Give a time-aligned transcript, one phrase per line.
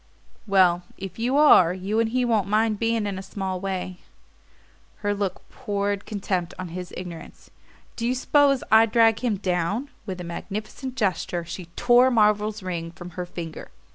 [0.47, 3.99] "Well, if you are, you and he won't mind beginning in a small way."
[5.05, 7.51] Her look poured contempt on his ignorance.
[7.97, 12.89] "Do you s'pose I'd drag him down?" With a magnificent gesture she tore Marvell's ring
[12.89, 13.69] from her finger.